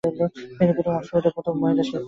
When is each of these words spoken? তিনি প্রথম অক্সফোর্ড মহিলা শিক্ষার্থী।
তিনি 0.57 0.71
প্রথম 0.77 0.93
অক্সফোর্ড 0.97 1.25
মহিলা 1.61 1.83
শিক্ষার্থী। 1.83 1.97